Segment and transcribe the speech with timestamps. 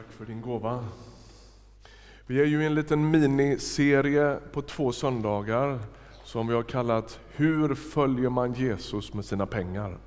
[0.00, 0.84] Tack för din gåva.
[2.26, 5.78] Vi är ju i en liten miniserie på två söndagar
[6.24, 9.98] som vi har kallat Hur följer man Jesus med sina pengar?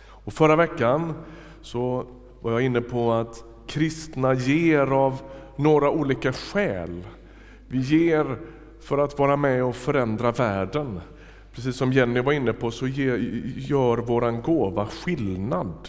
[0.00, 1.14] Och förra veckan
[1.62, 2.06] så
[2.40, 5.20] var jag inne på att kristna ger av
[5.56, 7.04] några olika skäl.
[7.68, 8.38] Vi ger
[8.80, 11.00] för att vara med och förändra världen.
[11.52, 15.88] Precis som Jenny var inne på så gör våran gåva skillnad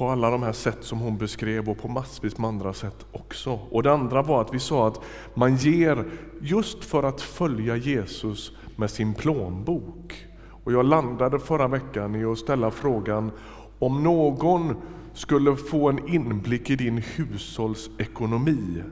[0.00, 3.60] på alla de här sätt som hon beskrev och på massvis med andra sätt också.
[3.70, 5.00] Och det andra var att vi sa att
[5.34, 6.04] man ger
[6.40, 10.26] just för att följa Jesus med sin plånbok.
[10.64, 13.30] Och jag landade förra veckan i att ställa frågan
[13.78, 14.74] om någon
[15.14, 18.82] skulle få en inblick i din hushållsekonomi,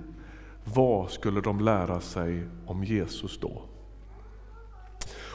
[0.64, 3.62] vad skulle de lära sig om Jesus då?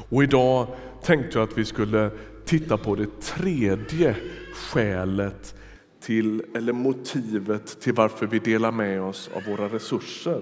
[0.09, 0.67] Och idag
[1.03, 2.11] tänkte jag att vi skulle
[2.45, 4.15] titta på det tredje
[4.55, 5.55] skälet
[6.03, 10.41] till, eller motivet till varför vi delar med oss av våra resurser.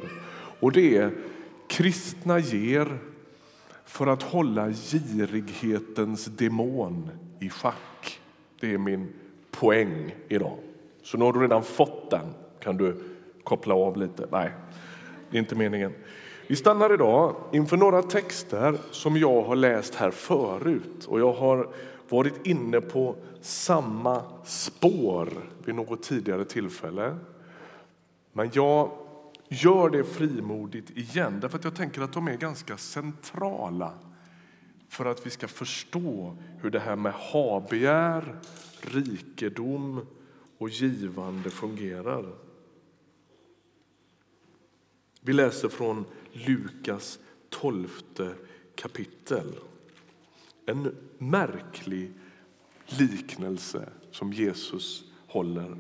[0.60, 1.12] Och det är
[1.68, 2.98] kristna ger
[3.86, 8.20] för att hålla girighetens demon i schack.
[8.60, 9.14] Det är min
[9.52, 10.58] poäng idag.
[11.04, 12.34] Så nu har du redan fått den.
[12.60, 13.04] Kan du
[13.44, 14.28] koppla av lite?
[14.32, 14.52] Nej,
[15.30, 15.94] det är inte meningen.
[16.48, 21.70] Vi stannar idag inför några texter som jag har läst här förut och jag har
[22.12, 27.18] varit inne på samma spår vid något tidigare tillfälle.
[28.34, 28.92] Men jag
[29.50, 33.94] gör det frimodigt igen, därför att jag tänker att de är ganska centrala
[34.88, 38.40] för att vi ska förstå hur det här med habegär,
[38.82, 40.06] rikedom
[40.58, 42.26] och givande fungerar.
[45.22, 48.34] Vi läser från Lukas tolfte
[48.76, 49.56] kapitel.
[50.66, 52.14] En märklig
[52.86, 55.78] liknelse som Jesus håller.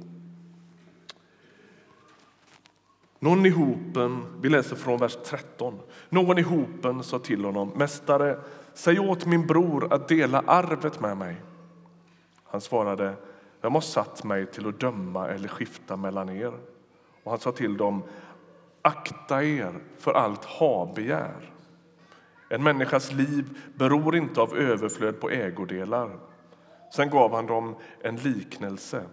[3.20, 5.80] Någon i hopen, vi läser från vers 13.
[6.09, 8.40] Någon i hopen sa till honom, Mästare,
[8.74, 11.36] säg åt min bror att dela arvet med mig.
[12.44, 13.16] Han svarade,
[13.62, 16.53] Vem har satt mig till att döma eller skifta mellan er?
[17.24, 18.03] Och han sa till dem,
[18.81, 21.53] akta er för allt habegär.
[22.53, 26.09] En människas liv beror inte av överflöd på ägodelar.
[26.95, 29.03] Sen gav han dem en liknelse.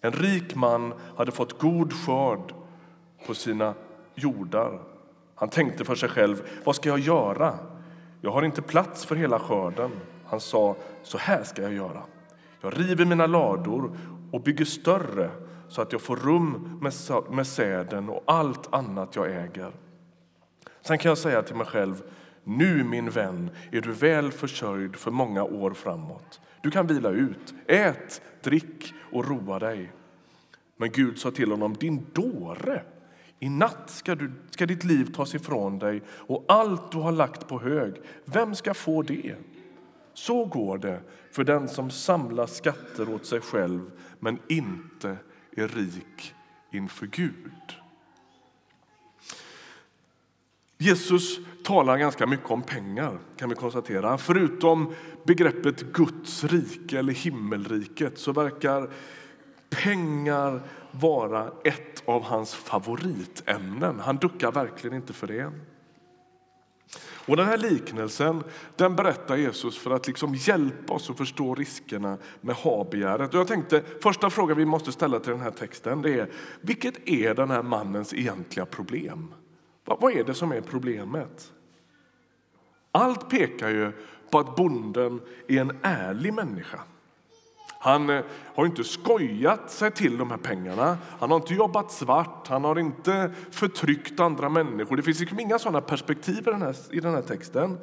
[0.00, 2.54] En rik man hade fått god skörd
[3.26, 3.74] på sina
[4.14, 4.80] jordar.
[5.34, 7.58] Han tänkte för sig själv, vad ska jag göra?
[8.20, 9.90] Jag har inte plats för hela skörden.
[10.26, 12.02] Han sa, så här ska jag göra.
[12.60, 13.98] Jag river mina lador
[14.32, 15.30] och bygger större
[15.68, 16.80] så att jag får rum
[17.30, 19.72] med säden och allt annat jag äger.
[20.80, 22.02] Sen kan jag säga till mig själv,
[22.44, 26.40] nu min vän är du väl försörjd för många år framåt.
[26.60, 29.92] Du kan vila ut, ät, drick och roa dig.
[30.76, 32.82] Men Gud sa till honom, din dåre,
[33.38, 37.48] i natt ska, du, ska ditt liv tas ifrån dig och allt du har lagt
[37.48, 37.94] på hög,
[38.24, 39.34] vem ska få det?
[40.14, 41.00] Så går det
[41.30, 45.16] för den som samlar skatter åt sig själv men inte
[45.56, 46.34] är rik
[46.70, 47.83] inför Gud.
[50.84, 54.18] Jesus talar ganska mycket om pengar, kan vi konstatera.
[54.18, 58.90] Förutom begreppet Guds rike eller himmelriket så verkar
[59.70, 64.00] pengar vara ett av hans favoritämnen.
[64.00, 65.52] Han duckar verkligen inte för det.
[67.26, 68.44] Och Den här liknelsen
[68.76, 73.34] den berättar Jesus för att liksom hjälpa oss att förstå riskerna med habegäret.
[73.34, 76.30] jag tänkte, första frågan vi måste ställa till den här texten det är
[76.60, 79.34] vilket är den här mannens egentliga problem?
[79.84, 81.52] Vad är det som är problemet?
[82.92, 83.92] Allt pekar ju
[84.30, 86.80] på att bonden är en ärlig människa.
[87.78, 88.24] Han eh,
[88.54, 90.98] har inte skojat sig till de här pengarna.
[91.18, 94.96] Han har inte jobbat svart, han har inte förtryckt andra människor.
[94.96, 97.78] Det finns liksom inga sådana perspektiv i den, här, i den här texten.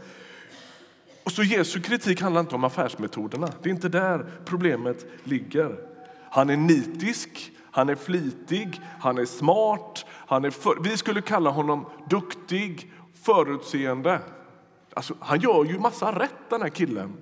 [1.24, 3.50] Och så Jesu kritik handlar inte om affärsmetoderna.
[3.62, 5.78] Det är inte där problemet ligger.
[6.30, 10.06] Han är nitisk, han är flitig, han är smart.
[10.32, 14.20] Han är för, vi skulle kalla honom duktig, förutseende.
[14.94, 17.14] Alltså, han gör ju massa rätt, den här killen.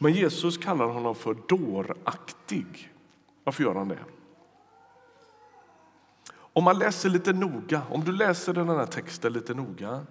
[0.00, 2.92] Men Jesus kallar honom för dåraktig.
[3.44, 3.98] Varför gör han det?
[6.32, 10.06] Om man läser lite noga, om du läser den här texten lite noga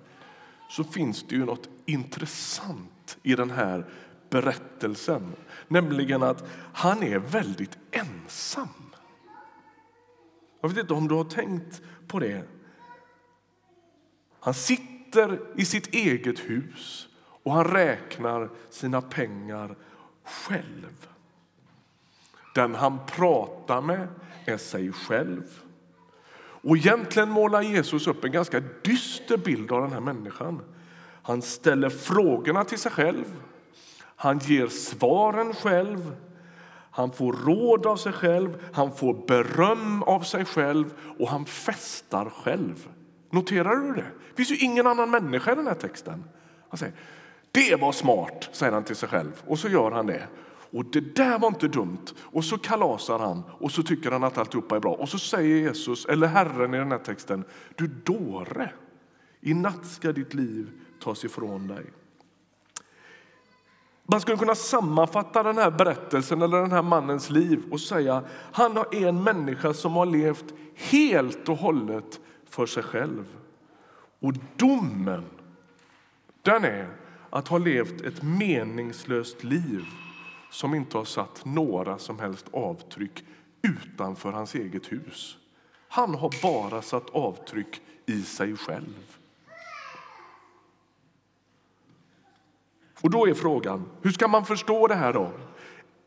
[0.69, 3.85] så finns det ju något intressant i den här
[4.29, 5.31] berättelsen.
[5.67, 6.43] Nämligen att
[6.73, 8.67] han är väldigt ensam.
[10.61, 12.43] Jag vet inte om du har tänkt på det.
[14.39, 17.07] Han sitter i sitt eget hus
[17.43, 19.75] och han räknar sina pengar
[20.23, 21.07] själv.
[22.55, 24.07] Den han pratar med
[24.45, 25.61] är sig själv.
[26.39, 30.61] Och egentligen målar Jesus upp en ganska dyster bild av den här människan.
[31.21, 33.25] Han ställer frågorna till sig själv,
[34.15, 36.15] han ger svaren själv
[36.97, 42.29] han får råd av sig själv, han får beröm av sig själv och han festar
[42.29, 42.89] själv.
[43.31, 44.05] Noterar du det?
[44.29, 46.23] Det finns ju ingen annan människa i den här texten.
[46.69, 46.93] Han säger,
[47.51, 49.43] det var smart, säger han till sig själv.
[49.47, 50.27] Och så gör han det.
[50.71, 52.05] Och det där var inte dumt.
[52.19, 54.93] Och så kalasar han och så tycker han att alltihopa är bra.
[54.93, 57.43] Och så säger Jesus, eller Herren i den här texten,
[57.75, 58.69] du dåre,
[59.41, 60.69] i natt ska ditt liv
[61.03, 61.85] tas ifrån dig.
[64.09, 68.77] Man skulle kunna sammanfatta den här berättelsen eller den här mannens liv och säga han
[68.77, 72.19] är en människa som har levt helt och hållet
[72.49, 73.25] för sig själv.
[74.19, 75.23] Och domen,
[76.41, 76.89] den är
[77.29, 79.85] att ha levt ett meningslöst liv
[80.51, 83.23] som inte har satt några som helst avtryck
[83.61, 85.37] utanför hans eget hus.
[85.87, 89.17] Han har bara satt avtryck i sig själv.
[93.01, 95.31] Och då är frågan, hur ska man förstå det här då?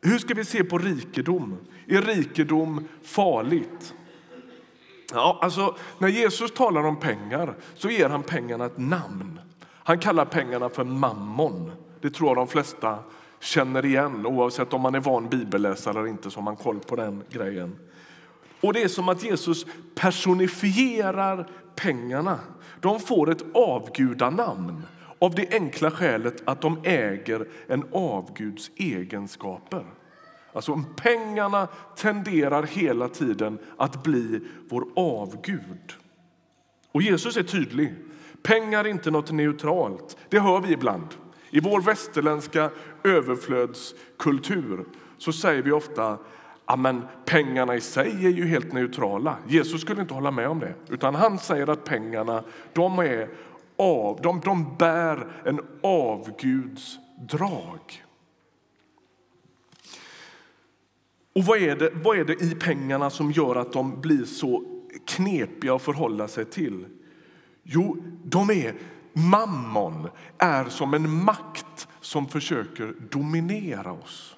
[0.02, 1.56] Hur ska vi se på rikedom?
[1.86, 3.94] Är rikedom farligt?
[5.12, 9.40] Ja, alltså, när Jesus talar om pengar så ger han pengarna ett namn.
[9.68, 11.72] Han kallar pengarna för mammon.
[12.00, 12.98] Det tror jag de flesta
[13.40, 14.26] känner igen.
[14.26, 17.76] Oavsett om man är van bibelläsare eller inte så har man koll på den grejen.
[18.60, 22.38] Och Det är som att Jesus personifierar pengarna.
[22.80, 24.82] De får ett avgudanamn
[25.20, 29.84] av det enkla skälet att de äger en avguds egenskaper.
[30.52, 35.92] Alltså pengarna tenderar hela tiden att bli vår avgud.
[36.92, 37.94] Och Jesus är tydlig.
[38.42, 40.16] Pengar är inte något neutralt.
[40.28, 41.08] Det hör vi ibland.
[41.50, 42.70] I vår västerländska
[43.04, 44.84] överflödskultur
[45.18, 46.18] så säger vi ofta
[46.64, 49.36] att pengarna i sig är ju helt neutrala.
[49.48, 50.74] Jesus skulle inte hålla med om det.
[50.88, 53.28] Utan Han säger att pengarna de är
[53.80, 56.98] av, de, de bär en avguds
[57.28, 58.04] drag.
[61.34, 64.64] Och vad är, det, vad är det i pengarna som gör att de blir så
[65.06, 66.86] knepiga att förhålla sig till?
[67.62, 68.74] Jo, de är
[69.12, 74.36] mammon är som en makt som försöker dominera oss.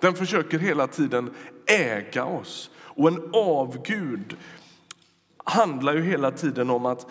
[0.00, 1.30] Den försöker hela tiden
[1.66, 2.70] äga oss.
[2.76, 4.36] Och en avgud
[5.44, 7.06] handlar ju hela tiden om att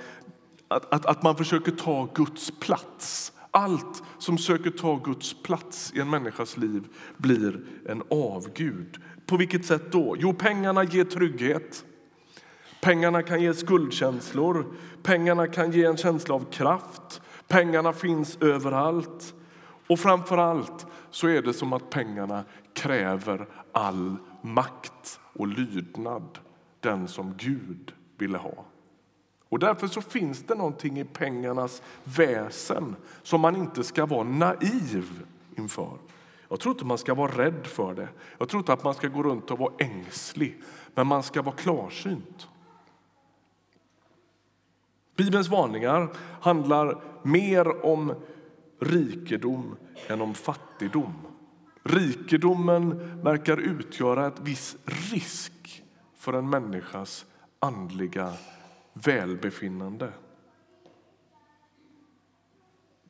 [0.72, 3.34] att, att, att man försöker ta Guds plats.
[3.52, 6.88] Allt som söker ta Guds plats i en människas liv
[7.18, 8.98] blir en avgud.
[9.26, 10.16] På vilket sätt då?
[10.20, 11.86] Jo, pengarna ger trygghet.
[12.82, 14.66] Pengarna kan ge skuldkänslor.
[15.04, 17.22] Pengarna kan ge en känsla av kraft.
[17.48, 19.34] Pengarna finns överallt.
[19.88, 26.40] Och framför allt så är det som att pengarna kräver all makt och lydnad,
[26.80, 28.66] den som Gud ville ha.
[29.51, 35.24] Och därför så finns det någonting i pengarnas väsen som man inte ska vara naiv
[35.57, 35.98] inför.
[36.50, 38.09] Jag tror inte man ska vara rädd för det.
[38.38, 40.62] Jag tror inte att man ska gå runt och vara ängslig,
[40.95, 42.48] men man ska vara klarsynt.
[45.15, 46.09] Bibelns varningar
[46.42, 48.13] handlar mer om
[48.80, 49.75] rikedom
[50.07, 51.13] än om fattigdom.
[51.83, 55.83] Rikedomen verkar utgöra ett viss risk
[56.15, 57.25] för en människas
[57.59, 58.33] andliga
[58.93, 60.12] välbefinnande.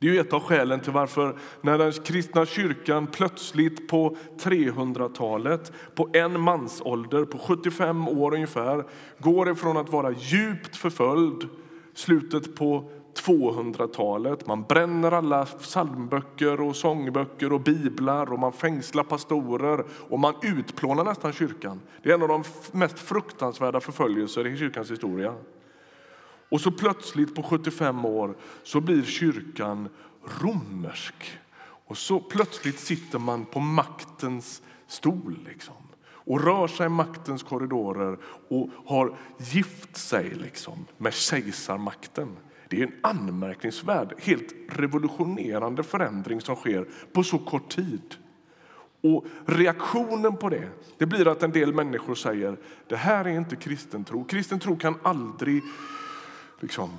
[0.02, 6.08] Det är ett av skälen till varför när den kristna kyrkan plötsligt på 300-talet, på
[6.12, 8.84] en mansålder, på 75 år ungefär,
[9.18, 11.48] går ifrån att vara djupt förföljd,
[11.94, 14.46] slutet på 200-talet.
[14.46, 21.04] Man bränner alla psalmböcker och sångböcker och biblar och man fängslar pastorer och man utplånar
[21.04, 21.80] nästan kyrkan.
[22.02, 25.34] Det är en av de mest fruktansvärda förföljelser i kyrkans historia.
[26.52, 29.88] Och så plötsligt på 75 år så blir kyrkan
[30.40, 31.38] romersk.
[31.62, 38.18] Och så plötsligt sitter man på maktens stol liksom, och rör sig i maktens korridorer
[38.48, 42.36] och har gift sig liksom, med kejsarmakten.
[42.68, 48.14] Det är en anmärkningsvärd, helt revolutionerande förändring som sker på så kort tid.
[49.02, 50.68] Och Reaktionen på det,
[50.98, 52.56] det blir att en del människor säger
[52.88, 54.24] det här är inte kristen tro.
[54.24, 55.62] Kristen tro kan aldrig
[56.62, 56.90] liksom,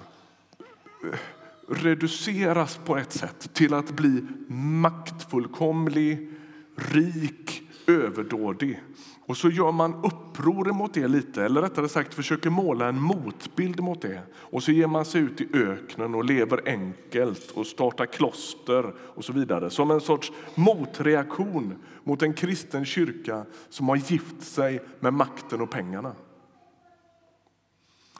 [1.03, 1.19] eh,
[1.67, 6.29] reduceras på ett sätt till att bli maktfullkomlig,
[6.75, 8.83] rik, överdådig.
[9.25, 13.79] Och så gör man uppror mot det lite, eller rättare sagt försöker måla en motbild
[13.79, 14.21] mot det.
[14.35, 19.25] Och så ger man sig ut i öknen och lever enkelt och startar kloster och
[19.25, 19.69] så vidare.
[19.69, 25.69] Som en sorts motreaktion mot en kristen kyrka som har gift sig med makten och
[25.69, 26.15] pengarna.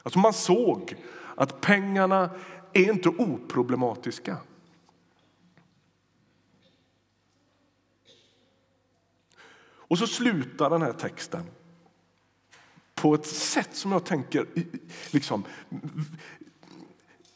[0.04, 0.96] Alltså man såg
[1.36, 2.30] att pengarna
[2.74, 4.38] är inte oproblematiska.
[9.94, 11.44] Och så slutar den här texten
[12.96, 14.46] på ett sätt som jag tänker
[15.12, 15.44] liksom,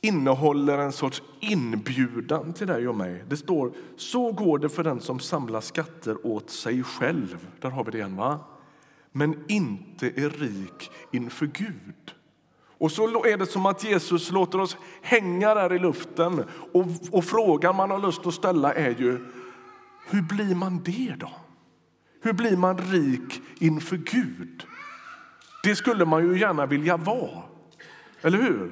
[0.01, 3.23] innehåller en sorts inbjudan till dig och mig.
[3.29, 7.47] Det står så går det för den som samlar skatter åt sig själv.
[7.61, 8.39] Där har vi det igen, va?
[9.11, 12.16] Men inte är rik inför Gud.
[12.77, 16.43] Och så är det som att Jesus låter oss hänga där i luften.
[16.71, 19.25] Och, och frågan man har lust att ställa är ju,
[20.09, 21.31] hur blir man det då?
[22.21, 24.63] Hur blir man rik inför Gud?
[25.63, 27.43] Det skulle man ju gärna vilja vara,
[28.21, 28.71] eller hur?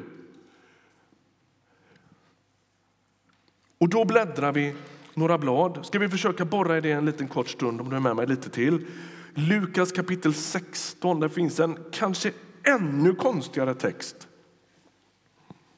[3.77, 4.75] Och då bläddrar vi
[5.13, 5.85] några blad.
[5.85, 8.27] Ska vi försöka borra i det en liten kort stund om du är med mig
[8.27, 8.85] lite till.
[9.33, 12.31] Lukas kapitel 16, där finns en kanske
[12.65, 14.27] ännu konstigare text.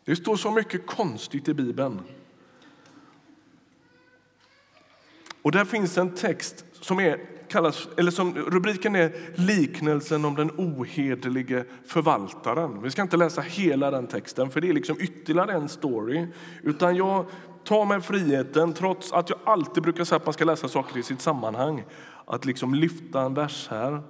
[0.06, 2.02] Det står så mycket konstigt i Bibeln.
[5.42, 10.52] Och där finns en text som är kallas, eller som rubriken är liknelsen om den
[10.58, 12.82] ohederlige förvaltaren.
[12.82, 16.28] Vi ska inte läsa hela den texten, för det är liksom ytterligare en story.
[16.64, 17.26] Utan jag
[17.64, 21.04] tar mig friheten, trots att jag alltid brukar säga att man ska läsa saker i
[21.04, 21.84] sitt sammanhang,
[22.26, 24.02] att liksom lyfta en vers här.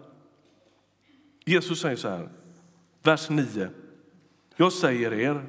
[1.45, 2.29] Jesus säger så här,
[3.07, 3.69] vers 9.
[4.55, 5.45] Jag säger er,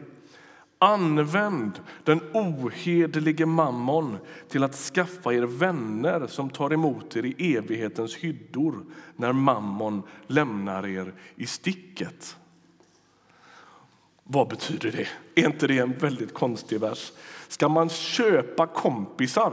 [0.80, 8.16] Använd den ohederlige mammon till att skaffa er vänner som tar emot er i evighetens
[8.16, 8.84] hyddor
[9.16, 12.36] när mammon lämnar er i sticket.
[14.22, 15.08] Vad betyder det?
[15.42, 17.12] Är inte det en väldigt konstig vers?
[17.48, 19.52] Ska man köpa kompisar?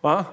[0.00, 0.24] Va?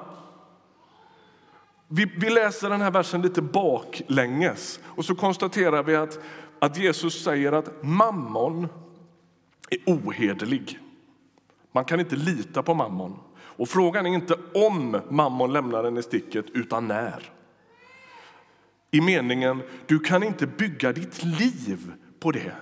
[1.88, 6.20] Vi, vi läser den här versen lite baklänges och så konstaterar vi att
[6.60, 8.68] att Jesus säger att mammon
[9.70, 10.80] är ohederlig.
[11.72, 13.20] Man kan inte lita på mammon.
[13.38, 17.32] Och frågan är inte om mammon lämnar en i sticket, utan när.
[18.92, 22.56] I meningen, du kan inte bygga ditt liv på det.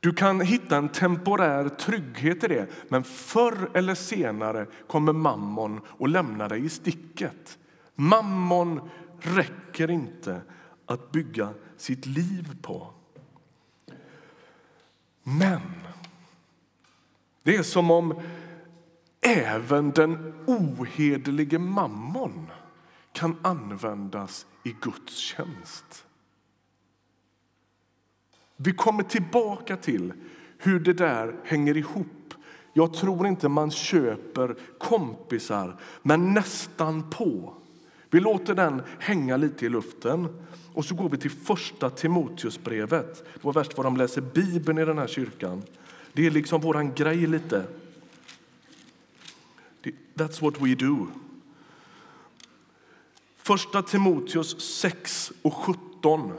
[0.00, 6.08] Du kan hitta en temporär trygghet i det, men förr eller senare kommer mammon och
[6.08, 7.58] lämna dig i sticket.
[7.94, 10.40] Mammon räcker inte
[10.86, 12.94] att bygga sitt liv på.
[15.22, 15.60] Men
[17.42, 18.22] det är som om
[19.20, 22.50] även den ohederlige mammon
[23.12, 26.06] kan användas i Guds tjänst.
[28.62, 30.12] Vi kommer tillbaka till
[30.58, 32.34] hur det där hänger ihop.
[32.72, 37.54] Jag tror inte man köper kompisar, men nästan på.
[38.10, 40.28] Vi låter den hänga lite i luften.
[40.74, 43.24] Och så går vi till första Timoteusbrevet.
[43.34, 45.62] Det var värst vad de läser Bibeln i den här kyrkan.
[46.12, 47.64] Det är liksom våran grej lite.
[50.14, 51.06] That's what we do.
[53.36, 56.32] Första Timoteus 6 och 17.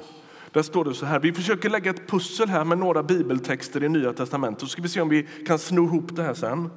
[0.53, 1.19] Där står det så här.
[1.19, 4.61] Vi försöker lägga ett pussel här med några bibeltexter i Nya testamentet.
[4.61, 6.69] Så ska vi se om vi kan sno ihop det här sen.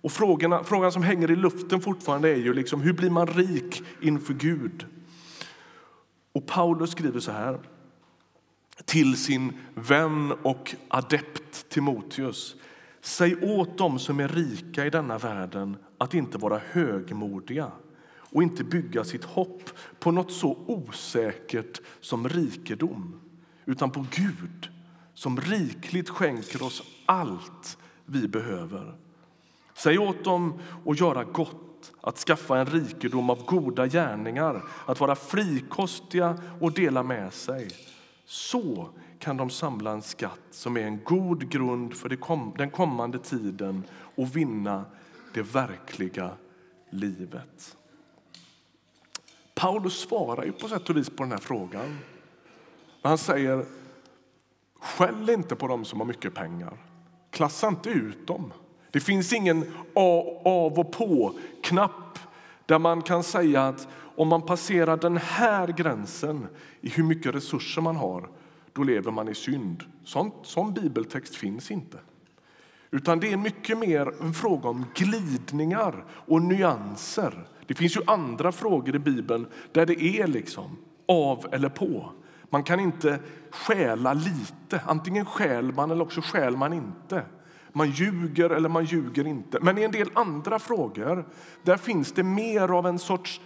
[0.00, 3.82] Och frågorna, frågan som hänger i luften fortfarande är ju liksom, hur blir man rik
[4.00, 4.86] inför Gud?
[6.32, 7.58] Och Paulus skriver så här
[8.84, 12.56] till sin vän och adept Timoteus.
[13.00, 17.70] Säg åt dem som är rika i denna världen att inte vara högmodiga
[18.36, 23.20] och inte bygga sitt hopp på något så osäkert som rikedom
[23.64, 24.68] utan på Gud
[25.14, 28.94] som rikligt skänker oss allt vi behöver.
[29.74, 35.14] Säg åt dem att göra gott att skaffa en rikedom av goda gärningar, att vara
[35.14, 37.68] frikostiga och dela med sig.
[38.24, 38.88] Så
[39.18, 42.08] kan de samla en skatt som är en god grund för
[42.58, 44.84] den kommande tiden och vinna
[45.34, 46.30] det verkliga
[46.90, 47.76] livet.
[49.60, 51.98] Paulus svarar ju på sätt och vis på den här frågan.
[53.02, 53.64] Han säger
[54.80, 56.76] skäll inte på dem som har mycket pengar.
[57.30, 58.52] Klassa inte ut dem.
[58.90, 62.18] Det finns ingen av och på-knapp
[62.66, 66.48] där man kan säga att om man passerar den här gränsen
[66.80, 68.28] i hur mycket resurser man har,
[68.72, 69.84] då lever man i synd.
[70.04, 71.98] Sånt, sån bibeltext finns inte.
[72.96, 77.48] Utan det är mycket mer en fråga om glidningar och nyanser.
[77.66, 80.76] Det finns ju andra frågor i Bibeln där det är liksom
[81.08, 82.12] av eller på.
[82.50, 83.18] Man kan inte
[83.50, 84.80] stjäla lite.
[84.86, 87.22] Antingen stjäl man eller också stjäl man inte.
[87.72, 89.58] Man ljuger eller man ljuger inte.
[89.60, 91.28] Men i en del andra frågor
[91.62, 93.40] där finns det mer av en sorts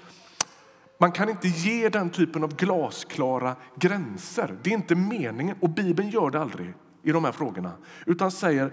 [0.99, 4.59] man kan inte ge den typen av glasklara gränser.
[4.63, 7.73] Det är inte meningen, och Bibeln gör det aldrig i de här frågorna.
[8.07, 8.73] Utan säger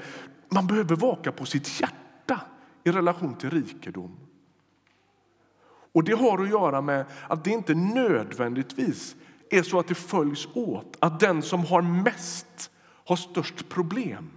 [0.50, 2.42] man behöver vaka på sitt hjärta
[2.84, 4.18] i relation till rikedom.
[5.92, 9.16] Och Det har att göra med att det inte nödvändigtvis
[9.50, 10.98] är så att det följs åt.
[11.00, 12.72] Att den som har mest
[13.06, 14.30] har störst problem.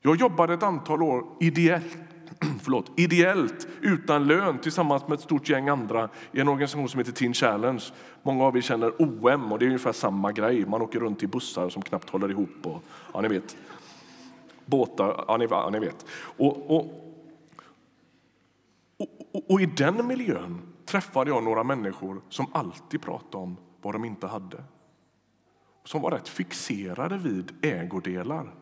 [0.00, 1.98] Jag jobbade ett antal år ideellt,
[2.62, 7.12] förlåt, ideellt utan lön tillsammans med ett stort gäng andra i en organisation som heter
[7.12, 7.82] Teen Challenge.
[8.22, 10.66] Många av er känner OM och det är ungefär samma grej.
[10.66, 12.56] Man åker runt i bussar som knappt håller ihop.
[12.62, 12.82] Och,
[13.14, 13.56] ja, ni vet.
[14.72, 16.06] Båtar, ja, ni, ja, ni vet.
[16.36, 16.86] Och, och,
[19.32, 24.04] och, och i den miljön träffade jag några människor som alltid pratade om vad de
[24.04, 24.64] inte hade.
[25.84, 28.54] Som var rätt fixerade vid ägodelar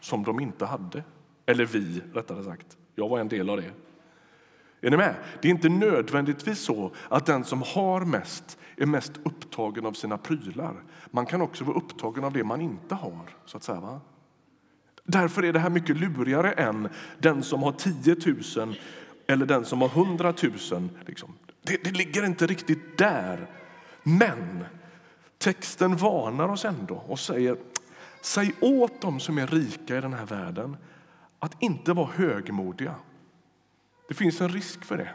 [0.00, 1.04] som de inte hade.
[1.46, 2.76] Eller vi, rättare sagt.
[2.94, 3.70] Jag var en del av det.
[4.80, 5.14] Är ni med?
[5.42, 10.18] Det är inte nödvändigtvis så att den som har mest är mest upptagen av sina
[10.18, 10.82] prylar.
[11.10, 13.30] Man kan också vara upptagen av det man inte har.
[13.44, 13.80] så att säga.
[13.80, 14.00] Va?
[15.06, 18.16] Därför är det här mycket lurigare än den som har 10
[18.56, 18.76] 000
[19.26, 20.88] eller den som har 100 000.
[21.06, 21.34] Liksom.
[21.62, 23.46] Det, det ligger inte riktigt där.
[24.02, 24.64] Men
[25.38, 27.56] texten varnar oss ändå och säger
[28.26, 30.76] Säg åt dem som är rika i den här världen
[31.38, 32.94] att inte vara högmodiga.
[34.08, 35.10] Det finns en risk för det.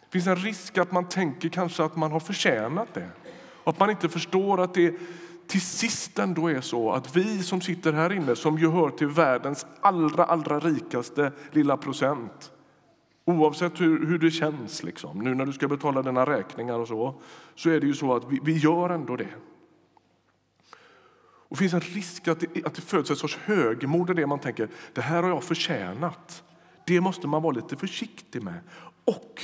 [0.00, 3.08] Det finns en risk att man tänker kanske att man har förtjänat det.
[3.64, 4.94] Att man inte förstår att det
[5.50, 9.06] till sist ändå är så att vi som sitter här inne, som ju hör till
[9.06, 12.52] världens allra, allra rikaste lilla procent,
[13.24, 17.20] oavsett hur, hur det känns liksom, nu när du ska betala dina räkningar och så,
[17.54, 19.34] så är det ju så att vi, vi gör ändå det.
[21.48, 24.38] Och finns en risk att det, att det föds ett sorts högmod i det man
[24.38, 26.42] tänker, det här har jag förtjänat.
[26.86, 28.60] Det måste man vara lite försiktig med.
[29.04, 29.42] Och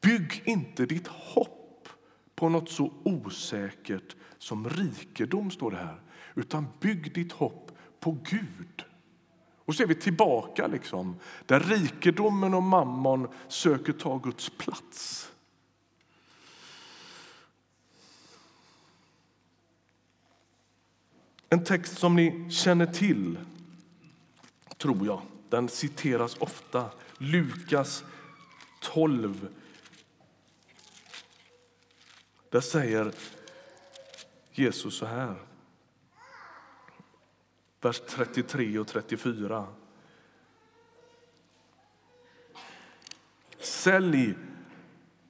[0.00, 1.88] bygg inte ditt hopp
[2.36, 6.00] på något så osäkert som rikedom, står det här.
[6.34, 7.70] Utan bygg ditt hopp
[8.00, 8.84] på Gud.
[9.58, 15.30] Och så är vi tillbaka liksom, där rikedomen och mammon söker ta Guds plats.
[21.48, 23.38] En text som ni känner till,
[24.76, 25.22] tror jag.
[25.48, 26.90] Den citeras ofta.
[27.18, 28.04] Lukas
[28.80, 29.48] 12.
[32.50, 33.12] Där säger
[34.58, 35.34] Jesus så här.
[37.80, 39.66] Vers 33 och 34.
[43.58, 44.34] Sälj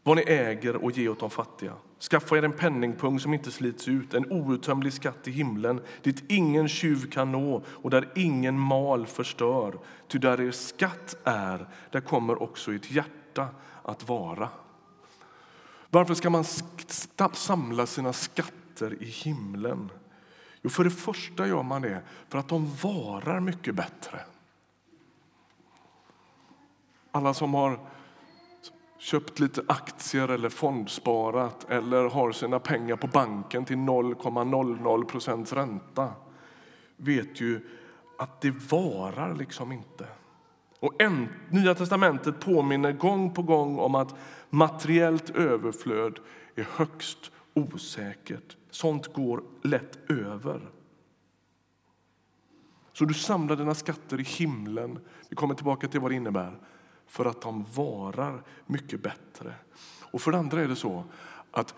[0.03, 1.75] vad ni äger och ge åt de fattiga.
[2.01, 6.69] Skaffa er en penningpung som inte slits ut, en outtömlig skatt i himlen dit ingen
[6.69, 9.79] tjuv kan nå och där ingen mal förstör.
[10.09, 13.49] Ty där er skatt är, där kommer också ert hjärta
[13.83, 14.49] att vara.
[15.91, 16.45] Varför ska man
[17.35, 19.91] samla sina skatter i himlen?
[20.63, 24.21] Jo, för det första gör man det för att de varar mycket bättre.
[27.11, 27.81] Alla som har
[28.99, 36.13] köpt lite aktier eller fondsparat eller har sina pengar på banken till 0,00 procents ränta
[36.97, 37.61] vet ju
[38.19, 40.07] att det varar liksom inte.
[40.81, 44.15] Och en, Nya testamentet påminner gång på gång om att
[44.51, 46.19] materiellt överflöd
[46.55, 48.57] är högst osäkert.
[48.71, 50.71] Sånt går lätt över.
[52.93, 54.99] Så du samlar dina skatter i himlen.
[55.29, 56.59] Vi kommer tillbaka till vad det innebär
[57.07, 59.55] för att de varar mycket bättre.
[60.01, 61.05] Och för det andra är det så
[61.51, 61.75] att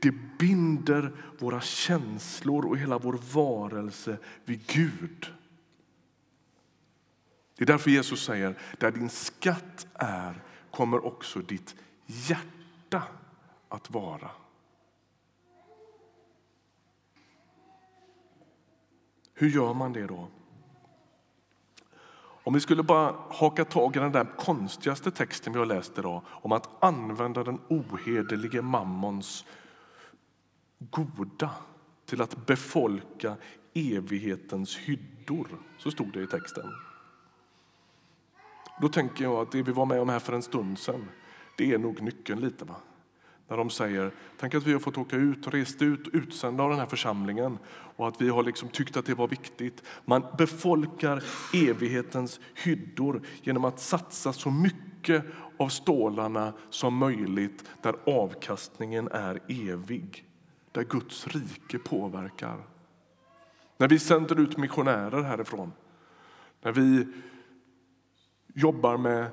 [0.00, 5.32] det binder våra känslor och hela vår varelse vid Gud.
[7.56, 11.74] Det är därför Jesus säger, där din skatt är kommer också ditt
[12.06, 13.02] hjärta
[13.68, 14.30] att vara.
[19.38, 20.28] Hur gör man det då?
[22.44, 26.22] Om vi skulle bara haka tag i den där konstigaste texten vi har läst idag
[26.26, 29.44] om att använda den ohederlige mammons
[30.78, 31.50] goda
[32.06, 33.36] till att befolka
[33.74, 35.48] evighetens hyddor,
[35.78, 36.72] så stod det i texten.
[38.80, 41.08] Då tänker jag att det vi var med om här för en stund sedan,
[41.56, 42.64] det är nog nyckeln lite.
[42.64, 42.76] Va?
[43.48, 46.70] När de säger, tänk att vi har fått åka ut och rest ut utsända av
[46.70, 49.82] den här församlingen och att vi har liksom tyckt att det var viktigt.
[50.04, 55.24] Man befolkar evighetens hyddor genom att satsa så mycket
[55.56, 60.24] av stålarna som möjligt där avkastningen är evig,
[60.72, 62.56] där Guds rike påverkar.
[63.76, 65.72] När vi sänder ut missionärer härifrån,
[66.62, 67.06] när vi
[68.54, 69.30] jobbar med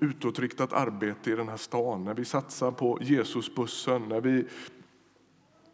[0.00, 4.44] utåtriktat arbete i den här stan, när vi satsar på Jesusbussen, när vi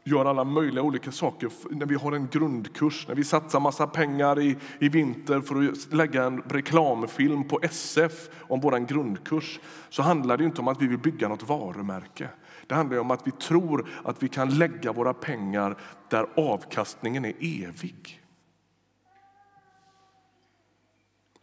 [0.04, 4.40] gör alla möjliga olika saker, när vi har en grundkurs, när vi satsar massa pengar
[4.40, 10.36] i, i vinter för att lägga en reklamfilm på SF om vår grundkurs, så handlar
[10.36, 12.28] det inte om att vi vill bygga något varumärke.
[12.66, 15.76] Det handlar om att vi tror att vi kan lägga våra pengar
[16.08, 18.22] där avkastningen är evig.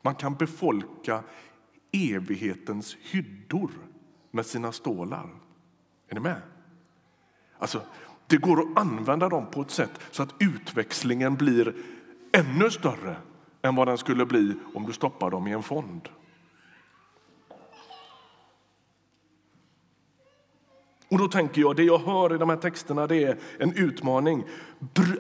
[0.01, 1.23] Man kan befolka
[1.95, 3.71] evighetens hyddor
[4.31, 5.29] med sina stålar.
[6.10, 6.41] Är ni med?
[7.60, 7.81] Alltså,
[8.27, 11.75] det går att använda dem på ett sätt så att utväxlingen blir
[12.31, 13.15] ännu större
[13.62, 16.10] än vad den skulle bli om du stoppar dem i en fond.
[21.15, 24.43] Och då tänker jag, det jag hör i de här texterna det är en utmaning.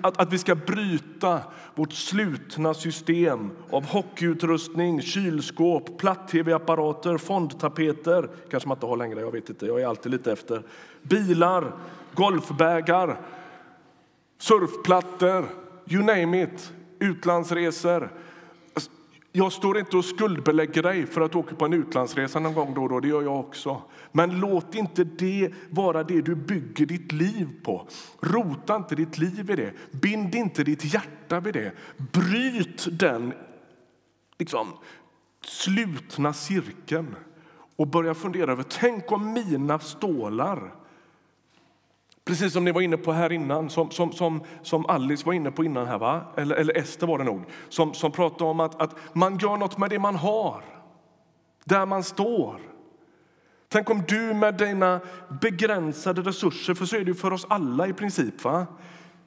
[0.01, 1.39] Att, att vi ska bryta
[1.75, 8.29] vårt slutna system av hockeyutrustning, kylskåp, platt-tv-apparater, fondtapeter.
[8.49, 10.63] kanske man inte har längre, jag vet inte, jag är alltid lite efter.
[11.01, 11.71] Bilar,
[12.13, 13.19] golfbägar,
[14.37, 15.45] surfplattor,
[15.89, 18.09] you name it, utlandsresor.
[19.37, 22.83] Jag står inte och skuldbelägger dig för att åka på en utlandsresa någon gång då
[22.83, 22.99] och då.
[22.99, 23.81] Det gör jag också.
[24.11, 27.87] Men låt inte det vara det du bygger ditt liv på.
[28.21, 29.73] Rota inte ditt liv i det.
[29.91, 31.71] Bind inte ditt hjärta vid det.
[31.97, 33.33] Bryt den
[34.37, 34.67] liksom,
[35.45, 37.15] slutna cirkeln
[37.75, 40.73] och börja fundera över, tänk om mina stålar
[42.25, 45.51] Precis som ni var inne på här innan, som, som, som, som Alice var inne
[45.51, 46.21] på innan här, va?
[46.37, 49.77] Eller, eller Ester var det nog, som, som pratade om att, att man gör något
[49.77, 50.63] med det man har,
[51.63, 52.59] där man står.
[53.69, 54.99] Tänk om du med dina
[55.41, 58.67] begränsade resurser, för så är det för oss alla i princip, va?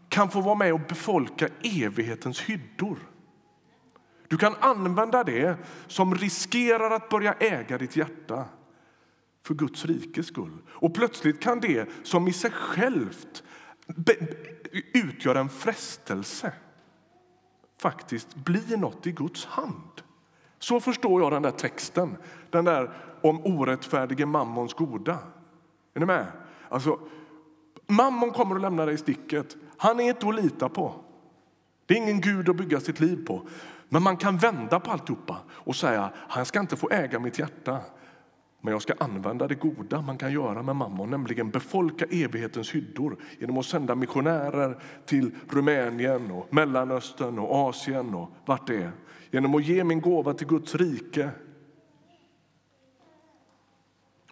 [0.08, 2.98] kan få vara med och befolka evighetens hyddor.
[4.28, 5.56] Du kan använda det
[5.86, 8.44] som riskerar att börja äga ditt hjärta
[9.42, 10.58] för Guds rikes skull.
[10.68, 13.42] Och plötsligt kan det som i sig självt
[14.94, 16.52] utgör en frestelse
[17.80, 20.02] faktiskt bli något i Guds hand.
[20.58, 22.16] Så förstår jag den där texten,
[22.50, 22.90] den där
[23.22, 25.18] om orättfärdige mammons goda.
[25.94, 26.26] Är ni med?
[26.68, 26.98] Alltså,
[27.86, 29.56] mammon kommer att lämna dig i sticket.
[29.76, 30.94] Han är inte att lita på.
[31.86, 33.48] Det är ingen gud att bygga sitt liv på.
[33.88, 37.80] Men man kan vända på alltihopa och säga han ska inte få äga mitt hjärta.
[38.60, 43.16] Men jag ska använda det goda man kan göra med mammon, nämligen befolka evighetens hyddor
[43.38, 48.92] genom att sända missionärer till Rumänien, och Mellanöstern och Asien och vart det är.
[49.30, 51.30] Genom att ge min gåva till Guds rike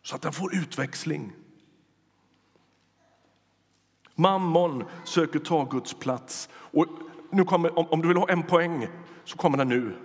[0.02, 1.32] så att den får utväxling.
[4.14, 6.48] Mammon söker ta Guds plats.
[6.52, 6.86] Och
[7.30, 8.88] nu kommer, om, om du vill ha en poäng
[9.24, 9.96] så kommer den nu.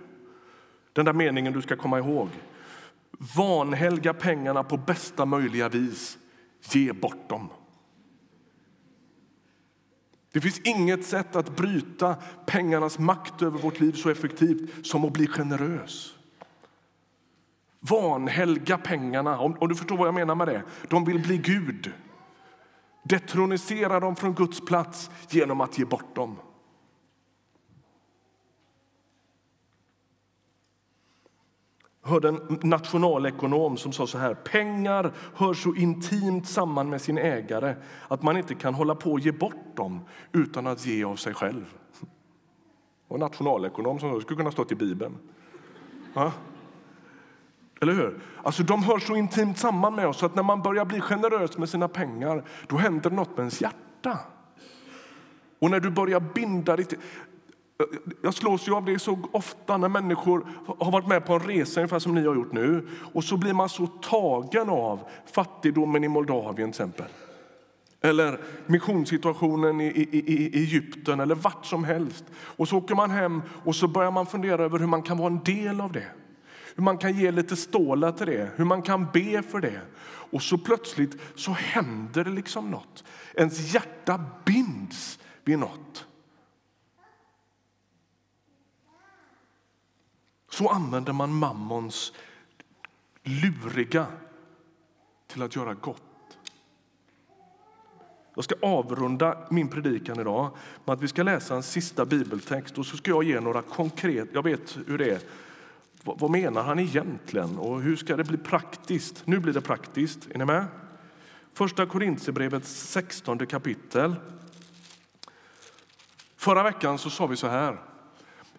[0.92, 2.28] Den där meningen du ska komma ihåg.
[3.36, 6.18] Vanhelga pengarna på bästa möjliga vis.
[6.70, 7.48] Ge bort dem.
[10.32, 15.12] Det finns inget sätt att bryta pengarnas makt över vårt liv så effektivt som att
[15.12, 16.14] bli generös.
[17.80, 20.62] Vanhelga pengarna, om, om du förstår vad jag menar med det.
[20.88, 21.92] De vill bli Gud.
[23.02, 26.36] Detronisera dem från Guds plats genom att ge bort dem.
[32.02, 34.34] Hörde en nationalekonom som sa så här.
[34.34, 37.74] Pengar hör så intimt samman med sin ägare
[38.08, 40.00] att man inte kan hålla på att ge bort dem
[40.32, 41.74] utan att ge av sig själv.
[43.08, 45.18] Och nationalekonom som skulle kunna stå i Bibeln.
[46.14, 46.32] Ha?
[47.80, 48.20] Eller hur?
[48.42, 51.68] Alltså, de hör så intimt samman med oss att när man börjar bli generös med
[51.68, 54.18] sina pengar då händer något med ens hjärta.
[55.58, 56.94] Och när du börjar binda ditt...
[58.22, 60.46] Jag slås ju av det så ofta när människor
[60.78, 63.52] har varit med på en resa ungefär som ni har gjort nu och så blir
[63.52, 65.00] man så tagen av
[65.32, 67.06] fattigdomen i Moldavien till exempel.
[68.00, 72.24] Eller missionssituationen i, i, i Egypten eller vart som helst.
[72.34, 75.32] Och så åker man hem och så börjar man fundera över hur man kan vara
[75.32, 76.06] en del av det.
[76.74, 79.80] Hur man kan ge lite stålar till det, hur man kan be för det.
[80.04, 83.04] Och så plötsligt så händer det liksom något.
[83.34, 86.06] Ens hjärta binds vid något.
[90.52, 92.12] Så använder man mammons
[93.22, 94.06] luriga
[95.26, 96.02] till att göra gott.
[98.34, 100.50] Jag ska avrunda min predikan idag
[100.84, 104.30] med att vi ska läsa en sista bibeltext och så ska jag ge några konkreta,
[104.34, 105.20] jag vet hur det är.
[106.02, 109.26] Vad, vad menar han egentligen och hur ska det bli praktiskt?
[109.26, 110.30] Nu blir det praktiskt.
[110.30, 110.66] Är ni med?
[111.54, 114.14] Första Korintierbrevets 16 kapitel.
[116.36, 117.91] Förra veckan så sa vi så här.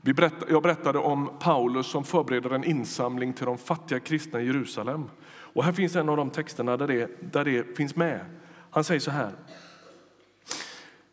[0.05, 4.45] Vi berätt, jag berättade om Paulus som förbereder en insamling till de fattiga kristna i
[4.45, 5.09] Jerusalem.
[5.25, 8.25] Och här finns en av de texterna där det, där det finns med.
[8.69, 9.31] Han säger så här.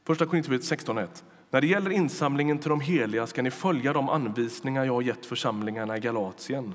[0.06, 1.08] Första Korinthierbrevet 16.1.
[1.50, 5.26] När det gäller insamlingen till de heliga ska ni följa de anvisningar jag har gett
[5.26, 6.74] församlingarna i Galatien.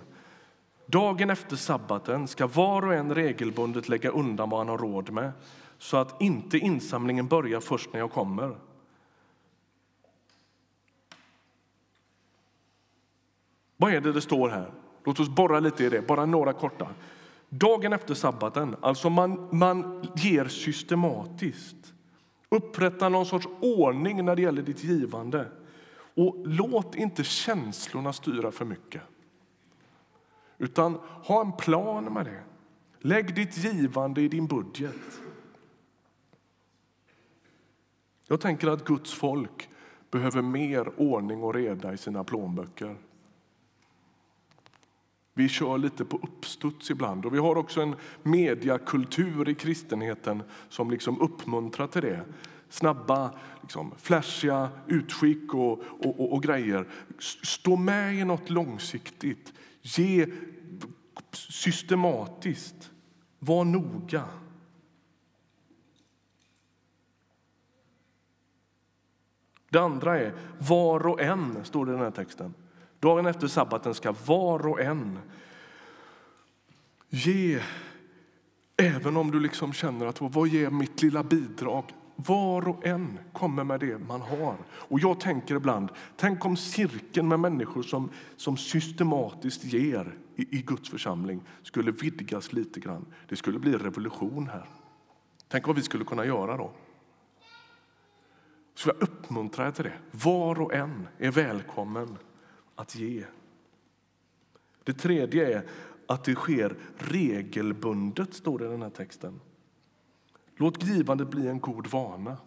[0.86, 5.32] Dagen efter sabbaten ska var och en regelbundet lägga undan vad han har råd med
[5.78, 8.56] så att inte insamlingen börjar först när jag kommer.
[13.78, 14.72] Vad är det det står här?
[15.04, 16.88] Låt oss borra lite i det, bara några korta.
[17.50, 21.94] Dagen efter sabbaten, alltså man, man ger systematiskt.
[22.50, 25.48] Upprätta någon sorts ordning när det gäller ditt givande.
[26.16, 29.02] Och låt inte känslorna styra för mycket.
[30.58, 32.44] Utan ha en plan med det.
[33.00, 35.22] Lägg ditt givande i din budget.
[38.28, 39.70] Jag tänker att Guds folk
[40.12, 42.96] behöver mer ordning och reda i sina plånböcker.
[45.38, 47.26] Vi kör lite på uppstuds ibland.
[47.26, 52.26] Och Vi har också en mediakultur i kristenheten som liksom uppmuntrar till det.
[52.70, 56.88] Snabba, liksom, flashiga utskick och, och, och, och grejer.
[57.44, 59.54] Stå med i något långsiktigt.
[59.82, 60.28] Ge
[61.32, 62.92] systematiskt.
[63.40, 64.24] Var noga.
[69.70, 72.54] Det andra är var och en, står det i den här texten.
[73.06, 75.20] Dagen efter sabbaten ska var och en
[77.10, 77.62] ge,
[78.78, 81.84] även om du liksom känner att vad ger mitt lilla bidrag?
[82.16, 84.56] Var och en kommer med det man har.
[84.72, 90.62] Och jag tänker ibland, tänk om cirkeln med människor som, som systematiskt ger i, i
[90.62, 93.06] Guds församling skulle vidgas lite grann.
[93.30, 94.70] Det skulle bli revolution här.
[95.48, 96.72] Tänk vad vi skulle kunna göra då.
[98.76, 99.98] Så jag uppmuntrar till det.
[100.12, 102.18] Var och en är välkommen
[102.76, 103.24] att ge.
[104.84, 105.64] Det tredje är
[106.08, 109.40] att det sker regelbundet, står det i den här texten.
[110.56, 112.38] Låt givandet bli en god vana.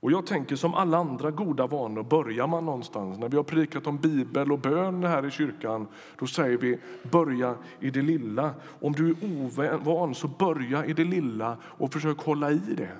[0.00, 3.18] Och jag tänker som alla andra goda vanor börjar man någonstans.
[3.18, 5.86] När vi har predikat om bibel och bön här i kyrkan,
[6.18, 6.78] då säger vi
[7.10, 8.54] börja i det lilla.
[8.80, 12.96] Om du är ovan, så börja i det lilla och försök hålla i det.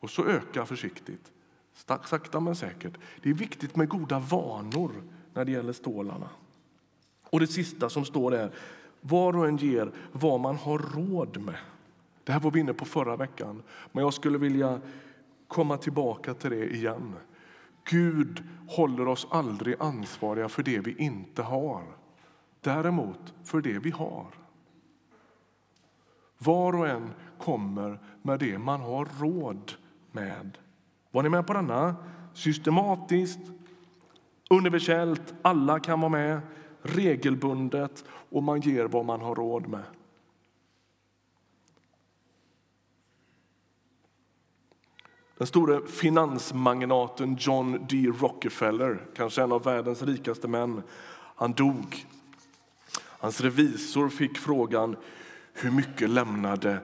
[0.00, 1.32] Och så öka försiktigt,
[2.04, 2.98] sakta men säkert.
[3.22, 4.90] Det är viktigt med goda vanor
[5.34, 6.28] när det gäller stålarna.
[7.30, 8.50] Och det sista som står är
[9.00, 11.56] var och en ger vad man har råd med.
[12.24, 14.80] Det här var vi inne på förra veckan, men jag skulle vilja
[15.48, 17.14] komma tillbaka till det igen.
[17.84, 21.82] Gud håller oss aldrig ansvariga för det vi inte har.
[22.60, 24.26] Däremot för det vi har.
[26.38, 29.72] Var och en kommer med det man har råd
[30.12, 30.58] med.
[31.10, 31.96] Var ni med på denna?
[32.34, 33.40] Systematiskt,
[34.50, 36.40] universellt, alla kan vara med,
[36.82, 39.84] regelbundet och man ger vad man har råd med.
[45.38, 48.12] Den store finansmagnaten John D.
[48.20, 50.82] Rockefeller, kanske en av världens rikaste män,
[51.36, 52.06] han dog.
[53.00, 54.96] Hans revisor fick frågan
[55.52, 56.78] hur mycket lämnade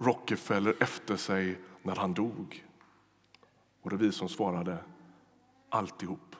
[0.00, 2.64] Rockefeller efter sig när han dog.
[3.82, 4.78] Och revisorn svarade
[5.68, 6.33] alltihop.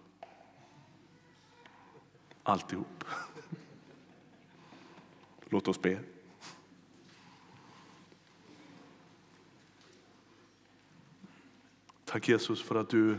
[2.47, 3.05] Alltihop.
[5.45, 5.99] Låt oss be.
[12.05, 13.19] Tack Jesus för att du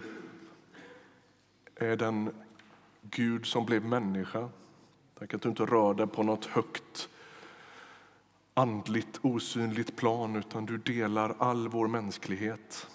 [1.76, 2.36] är den
[3.02, 4.50] Gud som blev människa.
[5.20, 7.10] Tack att du inte rör dig på något högt
[8.54, 12.88] andligt osynligt plan utan du delar all vår mänsklighet.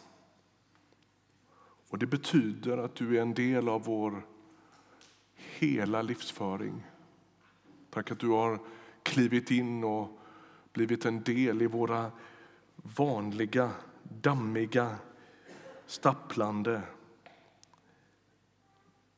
[1.88, 4.22] Och Det betyder att du är en del av vår
[5.58, 6.82] hela livsföring.
[7.90, 8.58] Tack att du har
[9.02, 10.20] klivit in och
[10.72, 12.10] blivit en del i våra
[12.76, 13.70] vanliga,
[14.02, 14.96] dammiga,
[15.86, 16.82] stapplande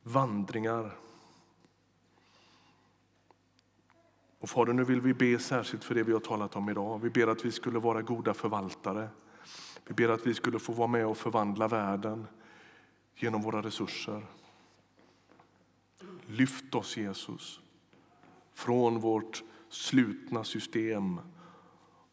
[0.03, 0.97] vandringar.
[4.39, 6.99] Och Fader, nu vill vi be särskilt för det vi har talat om idag.
[6.99, 9.09] Vi ber att vi skulle vara goda förvaltare.
[9.87, 12.27] Vi ber att vi skulle få vara med och förvandla världen
[13.17, 14.27] genom våra resurser.
[16.33, 17.61] Lyft oss, Jesus,
[18.53, 21.21] från vårt slutna system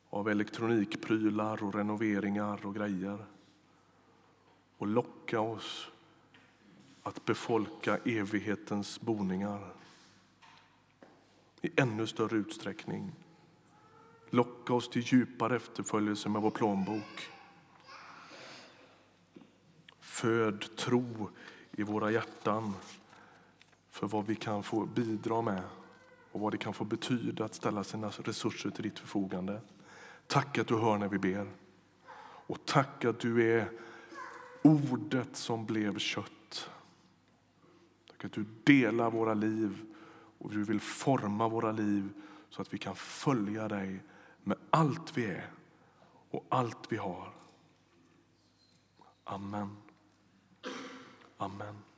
[0.09, 3.25] av elektronikprylar och renoveringar och grejer
[4.77, 5.87] och locka oss
[7.03, 9.73] att befolka evighetens boningar
[11.61, 13.11] i ännu större utsträckning.
[14.29, 17.29] Locka oss till djupare efterföljelse med vår plånbok.
[19.99, 21.29] Föd tro
[21.71, 22.73] i våra hjärtan
[23.89, 25.61] för vad vi kan få bidra med
[26.31, 29.61] och vad det kan få betyda att ställa sina resurser till ditt förfogande.
[30.27, 31.51] Tack att du hör när vi ber.
[32.21, 33.71] Och tack att du är
[34.61, 36.69] ordet som blev kött.
[38.11, 39.85] Tack att du delar våra liv
[40.37, 42.09] och du vill forma våra liv
[42.49, 43.99] så att vi kan följa dig
[44.43, 45.49] med allt vi är
[46.31, 47.33] och allt vi har.
[49.23, 49.77] Amen.
[51.37, 51.88] Amen.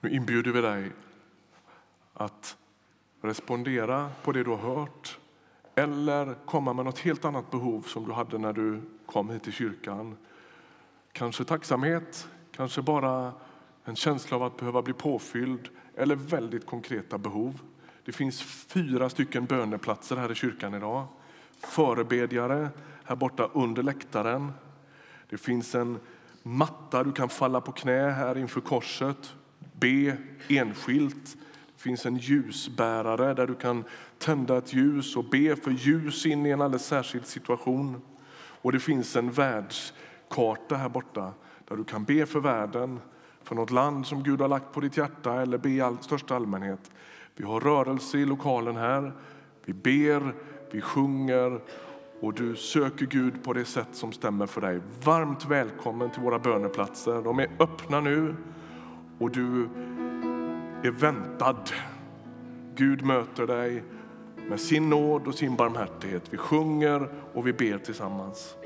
[0.00, 0.92] Nu inbjuder vi dig
[2.14, 2.56] att
[3.20, 5.18] respondera på det du har hört
[5.74, 9.52] eller komma med något helt annat behov som du hade när du kom hit till
[9.52, 10.16] kyrkan.
[11.12, 13.32] Kanske tacksamhet, kanske bara
[13.84, 17.60] en känsla av att behöva bli påfylld eller väldigt konkreta behov.
[18.04, 21.06] Det finns fyra stycken böneplatser här i kyrkan idag.
[21.58, 22.68] Förebedjare
[23.04, 24.52] här borta under läktaren.
[25.30, 25.98] Det finns en
[26.42, 29.34] matta du kan falla på knä här inför korset,
[29.80, 30.16] be
[30.48, 31.36] enskilt.
[31.76, 33.84] Det finns en ljusbärare där du kan
[34.18, 38.02] tända ett ljus och be för ljus in i en alldeles särskild situation.
[38.62, 41.32] Och det finns en världskarta här borta
[41.68, 43.00] där du kan be för världen,
[43.42, 46.36] för något land som Gud har lagt på ditt hjärta eller be i all, största
[46.36, 46.90] allmänhet.
[47.36, 49.12] Vi har rörelse i lokalen här.
[49.64, 50.34] Vi ber,
[50.70, 51.60] vi sjunger
[52.20, 54.80] och du söker Gud på det sätt som stämmer för dig.
[55.04, 57.22] Varmt välkommen till våra böneplatser.
[57.22, 58.34] De är öppna nu
[59.18, 59.68] och du
[60.82, 61.64] är väntad.
[62.74, 63.82] Gud möter dig
[64.48, 66.22] med sin nåd och sin barmhärtighet.
[66.30, 68.56] Vi sjunger och vi ber tillsammans.